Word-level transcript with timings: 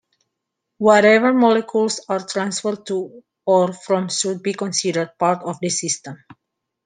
Whatever 0.79 1.31
molecules 1.31 1.99
are 2.09 2.25
transferred 2.25 2.87
to 2.87 3.23
or 3.45 3.71
from 3.71 4.09
should 4.09 4.41
be 4.41 4.53
considered 4.55 5.11
part 5.19 5.43
of 5.43 5.59
the 5.59 5.69
"system". 5.69 6.17